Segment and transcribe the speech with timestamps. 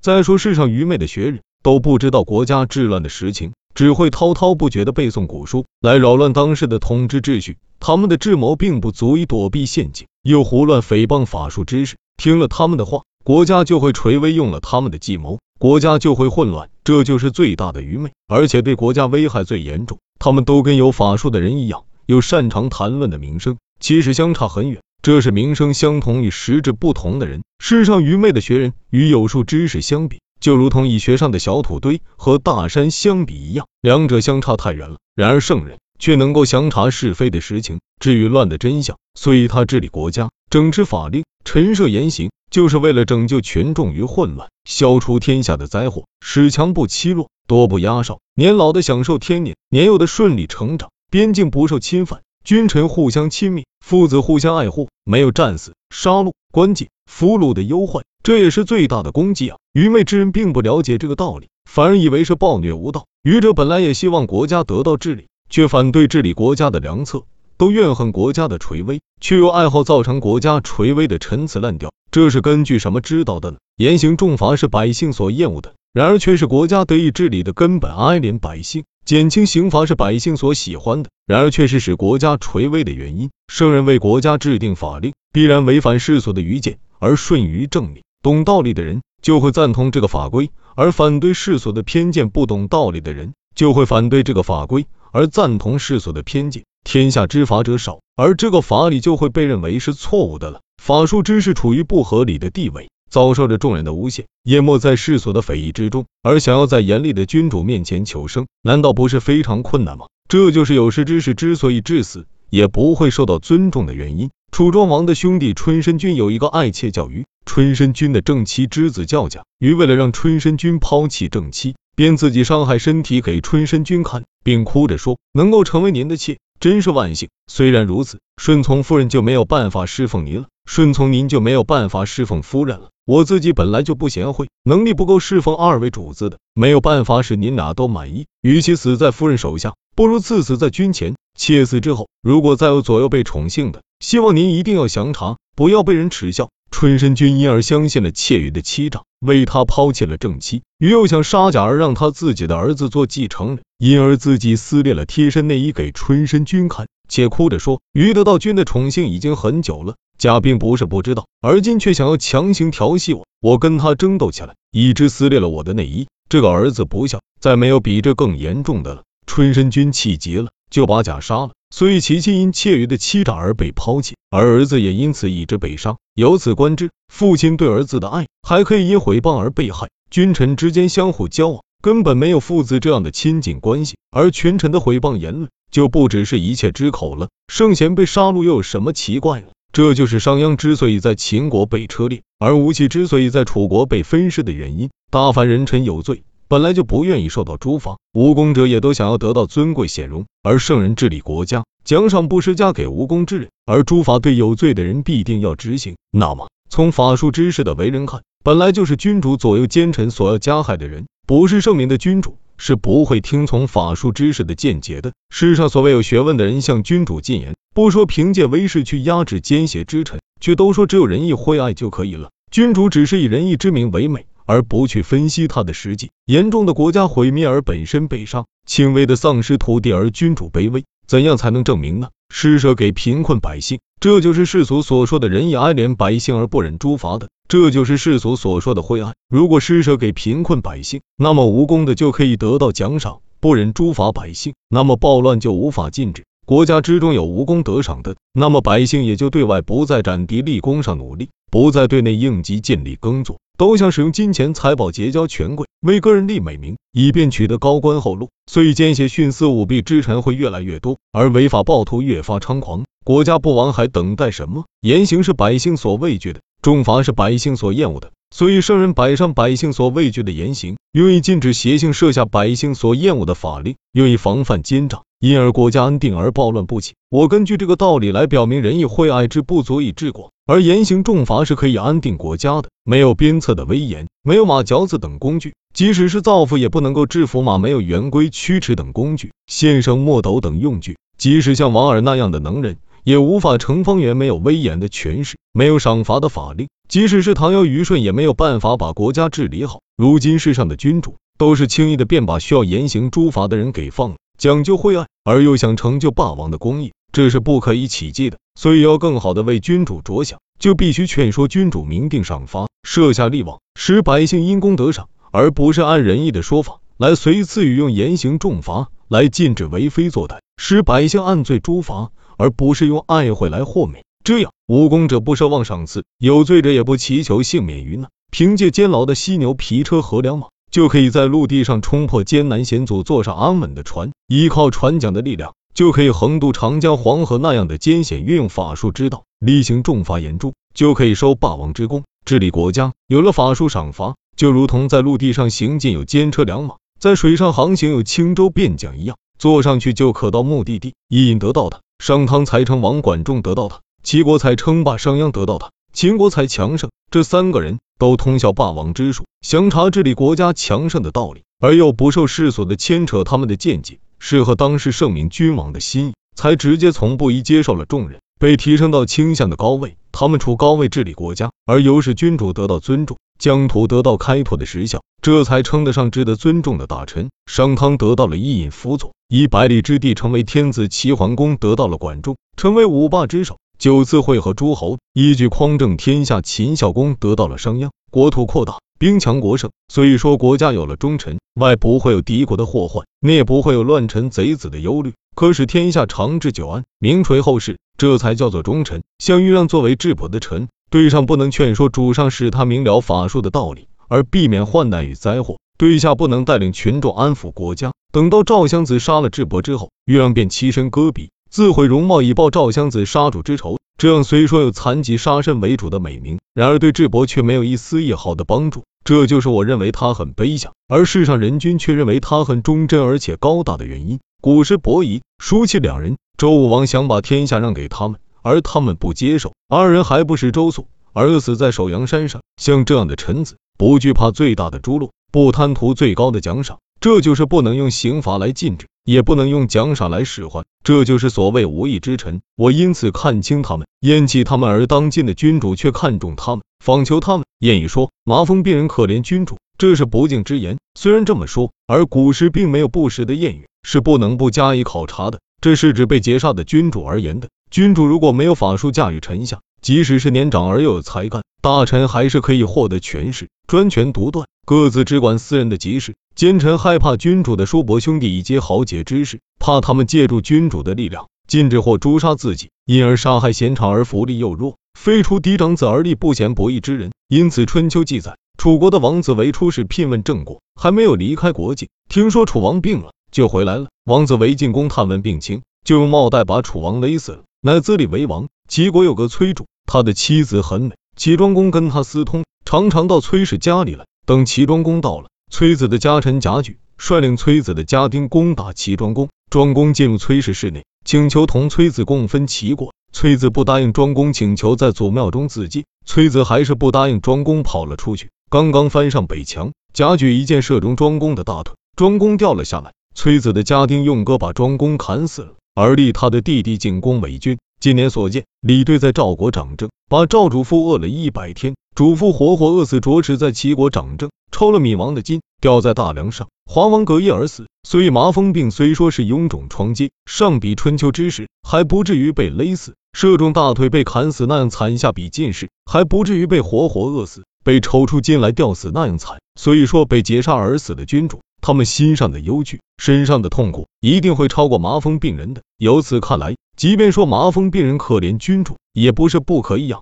[0.00, 7.58] 再说世上愚昧的学人都不知道国家治乱的实情，只会滔滔不绝的背诵古书来扰乱当时的统治秩序。
[7.80, 11.96] 他们的智谋并不足以躲避陷阱，又胡乱诽谤法术知识。
[12.16, 16.70] 听了他们的话，国家就会垂危；用了他们的计谋，国家就会混乱。
[16.82, 19.98] 这就是最大的愚昧，而且对国家危害最严重。
[20.18, 24.80] 他们都跟有法术的人一样，有擅长谈论的名声，其实相差很远。
[25.02, 27.42] 这是名声相同与实质不同的人。
[27.58, 34.98] 世上愚昧的学人与有术知识相比，就如同医学上的小土堆和大山相比一样，两者相差太远了。
[35.14, 52.20] 然而圣人却能够详查是非的实情，至于乱的真相，所以他治理国家，整治法令，陈设言行，就是为了拯救群众于混乱，消除天下的灾祸，使强不欺弱，多不压少，年老的享受天年，年幼的顺利成长，边境不受侵犯。
[52.50, 59.56] 君臣互相亲密，父子互相爱护，没有战死、杀戮、关禁、俘虏的忧患，这也是最大的功绩啊！
[59.72, 63.06] 愚昧之人并不了解这个道理，反而以为是暴虐无道。
[63.22, 67.22] 愚者本来也希望国家得到治理，却反对治理国家的良策，
[67.56, 71.92] 都怨恨国家的垂危，却又爱好造成国家垂危的陈词滥调。
[72.10, 73.58] 这是根据什么知道的呢？
[73.76, 77.92] 严刑重罚是百姓所厌恶的，然而却是国家得以治理的根本。
[77.92, 78.82] 哀怜百姓。
[79.10, 83.30] 减轻刑罚是百姓所喜欢的，然而却是使国家垂危的原因。
[83.48, 88.02] 圣人为国家制定法令，必然违反世俗的愚见，而顺于正理。
[88.22, 96.62] 懂道理的人就会赞同这个法规，而反对世俗的偏见；不懂道理的人就会反对这个法规，而赞同世俗的偏见。
[96.84, 100.60] 天下知法者少，而这个法理就会被认为是错误的了。
[100.80, 102.90] 法术知识处于不合理的地位。
[103.10, 110.06] 遭受着众人的诬陷，淹没在世俗的非议之中，而想要在严厉的君主面前求生，难道不是非常困难吗？
[110.28, 114.30] 这就是有识之士之所以至死也不会受到尊重的原因。
[114.52, 127.28] 楚庄王的兄弟春申君有一个爱妾叫鱼，春申君的正妻之子叫甲，鱼为了让春申君抛弃正妻，便自己伤害身体给春申君看，并哭着说：“能够成为您的妾，真是万幸。
[127.46, 138.28] 虽然如此，顺从夫人就没有办法侍奉您了，顺从您就没有办法侍奉夫人了。”我自己本来就不贤惠，能力不够侍奉二位主子的，没有办法使您俩都满意。
[138.40, 141.16] 与其死在夫人手下，不如赐死在军前。
[141.36, 146.50] 妾死之后，如果再有左右被宠幸的，希望您一定要详查，不要被人耻笑。
[146.70, 159.96] 春申君因而相信了妾羽的欺诈，为他抛弃了正妻，于又想杀甲而让他自己的儿子做继承人，因而自己撕裂了贴身内衣给春申君看，且哭着说：于得到君的宠幸已经很久了。
[160.16, 166.06] 甲并不是不知道，而今却想要强行调戏我，我跟他争斗起来，一直撕裂了我的内衣。
[166.28, 169.02] 这个儿子不孝，再没有比这更严重的了。
[169.26, 171.50] 春申君气急了，就把甲杀了。
[171.74, 175.96] 所以其妻因妾余的欺诈而被抛弃，而儿子也因此一直被伤。
[176.14, 179.88] 由此观之，父亲对儿子的爱，还可以因诽谤而被害。
[180.10, 187.28] 君臣之间相互交往，根本没有父子这样的亲近关系，而群臣的诽谤言论，就不只是一切之口了。
[187.48, 189.46] 圣贤被杀戮又有什么奇怪呢？
[189.72, 194.90] 这就是商鞅之所以在秦国被车裂，而吴起之所以在楚国被分尸的原因。
[195.10, 200.26] 大凡人臣有罪，本来就不愿意受到诛罚，无功者也都想要得到尊贵显荣。
[200.42, 205.96] 而圣人治理国家，奖赏不施加给无功之人，而诛罚对有罪的人必定要执行。
[206.10, 212.38] 那么，从法术知识的为人看，本来就是君主左右奸臣所要加害的人，不是圣明的君主。
[212.60, 215.12] 是不会听从法术知识的见解的。
[215.30, 222.28] 世上所谓有学问的人向君主进言，不说凭借威势去压制奸邪之臣，却都说只有仁义惠爱就可以了。
[222.50, 226.10] 君主只是以仁义之名为美，而不去分析他的实际。
[226.26, 232.08] 严重的国家毁灭而本身被杀，轻微的丧失土地而君主卑微，怎样才能证明呢？
[232.32, 237.28] 施舍给贫困百姓，这就是世俗所说的仁义哀怜百姓而不忍诛罚的。
[237.48, 239.14] 这就是世俗所说的灰暗。
[239.28, 246.24] 如果施舍给贫困百姓，那么无功的就可以得到奖赏；不忍诛罚百姓，那么暴乱就无法禁止。
[246.46, 258.30] 国家之中有无功得赏的，那么百姓也就对外不再斩敌立功上努力，不再对内应急尽力耕作，都想使用金钱财宝结交权贵，为个人立美名，以便取得高官厚禄。
[258.50, 262.84] 所以奸邪徇私舞弊之臣会越来越多，而违法暴徒越发猖狂。
[263.04, 264.64] 国家不亡，还等待什么？
[264.80, 266.40] 严刑是百姓所畏惧的。
[266.62, 276.94] 重罚是百姓所厌恶的，所以圣人摆上百姓所畏惧的严刑，用以禁止邪性，设下百姓所厌恶的法令，用以防范奸诈，因而国家安定而暴乱不起。
[277.10, 282.68] 我根据这个道理来表明，仁义惠爱之不足以治国，而严刑重罚是可以安定国家的。
[282.90, 292.78] 没有鞭策的威严，没有马嚼子等工具，即使是造父也不能够制服马；没有圆规、曲尺等工具，献绳墨斗等用具，即使像王尔那样的能人。
[293.04, 296.68] 也无法成方圆，没有威严的权势，没有赏罚的法令。
[296.88, 299.80] 即使是唐尧虞舜，也没有办法把国家治理好。
[299.96, 308.38] 如今世上的君主，都是轻易的便把需要严刑诛罚的人给放了，讲究惠爱，而又想成就霸王的功业，这是不可以企及的。
[308.54, 324.04] 所以要更好的为君主着想，就必须劝说君主明定赏罚，设下利网，使百姓因功得赏，而不是按仁义的说法来随赐予用严刑重罚来禁止为非作歹，使百姓按罪诛罚，而不是用爱惠来豁免。
[324.22, 330.48] 这样，无功者不奢望赏赐，有罪者也不祈求幸免于难，凭借监牢的犀牛皮车和良马。
[330.70, 338.22] 就可以在陆地上冲破艰难险阻，坐上安稳的船，依靠船桨的力量，就可以横渡长江、黄河那样的艰险。
[338.24, 342.92] 运用法术之道，厉行重罚严诛，就可以收霸王之功，治理国家。
[343.06, 350.94] 有了法术赏罚，就如同在陆地上行进有坚车良马，在水上航行有轻舟便桨一样，坐上去就可到目的地。
[351.08, 355.70] 伊尹得到的，商汤才称王，管仲得到的，齐国才称霸，商鞅得到的。
[355.92, 369.96] 秦国才强盛，这三个人都通晓霸王之术，详察治理国家强盛的道理，而又不受世俗的牵扯，他们的见解适合当时圣明君王的心意，才直接从不宜接受了众人，被提升到倾向的高位。
[370.12, 377.30] 他们处高位治理国家，而由使君主得到尊重，疆土得到开拓的实效，这才称得上值得尊重的大臣。
[377.46, 383.56] 商汤得到了伊尹辅佐，以百里之地成为天子；齐桓公得到了管仲，成为五霸之首。
[383.78, 386.42] 九次会合诸侯，一举匡正天下。
[386.42, 389.70] 秦孝公得到了商鞅，国土扩大，兵强国盛。
[389.88, 399.02] 所以说，国家有了忠臣，外不会有敌国的祸患，内不会有乱臣贼子的忧虑，可使天下长治久安，名垂后世，这才叫做忠臣。
[399.18, 407.92] 像豫让作为质朴的臣，对上不能劝说主上，使他明了法术的道理，而避免患难与灾祸；对下不能带领群众安抚国家。
[408.12, 411.30] 等到赵襄子杀了智伯之后，豫让便栖身戈壁。
[411.50, 418.84] 自毁容貌以报赵襄子杀主之仇，这样虽说有残疾杀身为主的美名，然而对智伯却没有一丝一毫的帮助。
[419.04, 424.20] 这就是我认为他很卑下，而世上人均却认为他很忠贞而且高大的原因。
[424.42, 432.40] 古时伯夷、叔齐两人，周武王想把天下让给他们，而他们不接受，二人还不是周粟，而死在首阳山上。
[432.56, 438.86] 像这样的臣子，不惧怕最大的诛戮，不贪图最高的奖赏，这就是不能用刑罚来禁止。
[439.04, 442.40] 也不能用奖赏来使唤，这就是所谓无义之臣。
[442.56, 447.44] 我因此看清他们，厌弃他们，而当今的君主却看重他们，访求他们。
[447.60, 450.78] 谚语说：“麻风病人可怜君主”，这是不敬之言。
[450.98, 455.40] 虽然这么说，而古时并没有不实的谚语，是不能不加以考察的。
[455.60, 457.48] 这是指被劫杀的君主而言的。
[457.70, 466.14] 君主如果没有法术驾驭臣下，即使是年长而又有才干，大臣还是可以获得权势，专权独断，各自只管私人的急事。
[466.34, 477.10] 奸臣害怕君主的叔伯兄弟以及豪杰之事，怕他们借助君主的力量禁止或诛杀自己，因而杀害贤长而福利又弱，废除嫡长子而立不贤不义之人。
[477.28, 483.88] 因此春秋记载，楚国的王子为出使聘问郑国，还没有离开国境，听说楚王病了，就回来了。
[484.04, 488.48] 王子为进宫探问病情，就用帽带把楚王勒死了，乃自立为王。
[488.70, 494.06] 齐国有个崔主，他的妻子很美，齐庄公跟他私通，常常到崔氏家里来。
[494.24, 495.26] 等齐庄公到了。
[495.50, 502.94] 崔子的家臣贾举率领崔子的家丁攻打齐庄公，庄公进入崔氏室内，请求同崔子共分齐国。
[503.12, 505.84] 崔子不答应庄公请求，在祖庙中自尽。
[506.06, 512.92] 崔子还是不答应，庄公跑了出去，刚刚翻上北墙，贾举一箭射中庄公的大腿，庄公掉了下来。
[513.16, 517.58] 崔子的家丁用戈把庄公砍死了，而立他的弟弟景公为君。
[517.80, 524.28] 今年所见，李队在赵国掌政，把赵主父饿了一百天，主父活活饿死，着实在齐国掌政。
[524.52, 527.68] 抽了闵王的筋，吊在大梁上，华王隔夜而死。
[527.88, 539.38] 所以麻风病虽说是臃肿疮疖，上比春秋之时，还不至于被勒死；射中大腿被砍死那样惨，下比进士还不至于被活活饿死，被抽出筋来吊死那样惨。
[539.58, 545.62] 所以说，被劫杀而死的君主，他们心上的忧惧，身上的痛苦，一定会超过麻风病人的。
[545.78, 549.98] 由此看来，即便说麻风病人可怜君主，也不是不可以养。